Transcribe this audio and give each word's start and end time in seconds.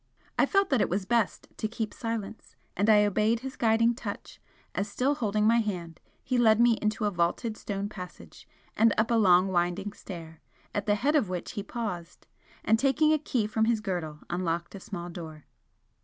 I 0.35 0.47
felt 0.47 0.71
that 0.71 0.81
it 0.81 0.89
was 0.89 1.05
best 1.05 1.47
to 1.57 1.67
keep 1.67 1.93
silence, 1.93 2.55
and 2.75 2.89
I 2.89 3.05
obeyed 3.05 3.41
his 3.41 3.55
guiding 3.55 3.93
touch 3.93 4.41
as, 4.73 4.87
still 4.89 5.13
holding 5.13 5.45
my 5.45 5.57
hand, 5.59 5.99
he 6.23 6.39
led 6.39 6.59
me 6.59 6.79
into 6.81 7.05
a 7.05 7.11
vaulted 7.11 7.55
stone 7.55 7.87
passage 7.87 8.47
and 8.75 8.95
up 8.97 9.11
a 9.11 9.13
long 9.13 9.49
winding 9.49 9.93
stair 9.93 10.41
at 10.73 10.87
the 10.87 10.95
head 10.95 11.15
of 11.15 11.29
which 11.29 11.51
he 11.51 11.61
paused, 11.61 12.25
and 12.65 12.79
taking 12.79 13.13
a 13.13 13.19
key 13.19 13.45
from 13.45 13.65
his 13.65 13.79
girdle, 13.79 14.21
unlocked 14.27 14.73
a 14.73 14.79
small 14.79 15.07
door. 15.07 15.45